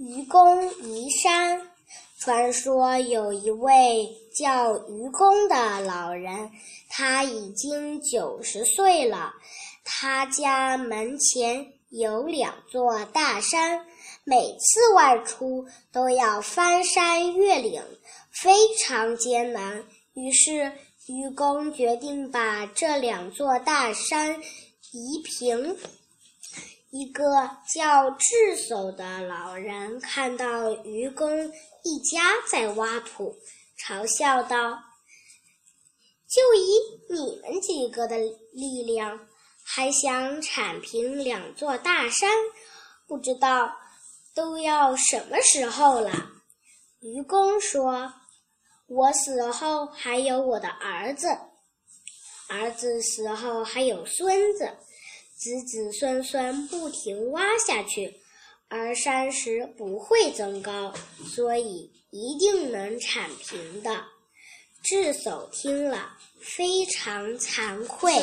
[0.00, 1.60] 愚公移山。
[2.18, 6.50] 传说有一位叫愚公的老人，
[6.88, 9.34] 他已经九十岁了。
[9.84, 13.84] 他家门前有两座大山，
[14.24, 17.82] 每次外出都要翻山越岭，
[18.30, 19.84] 非常艰难。
[20.14, 20.72] 于是，
[21.08, 24.40] 愚公决定把这两座大山
[24.92, 25.76] 移平。
[26.90, 31.48] 一个叫智叟的老人看到愚公
[31.84, 33.36] 一家在挖土，
[33.78, 34.76] 嘲笑道
[36.26, 38.18] ：“就以你们几个的
[38.52, 39.28] 力量，
[39.62, 42.28] 还想铲平两座大山，
[43.06, 43.72] 不知道
[44.34, 46.10] 都要什么时候了？”
[46.98, 48.12] 愚公说
[48.88, 51.28] ：“我死后还有我的儿子，
[52.48, 54.68] 儿子死后还有孙子。”
[55.40, 58.14] 子子孙孙不停挖下去，
[58.68, 60.92] 而山石不会增高，
[61.34, 64.04] 所以一定能铲平的。
[64.82, 68.22] 智叟听了，非常惭愧。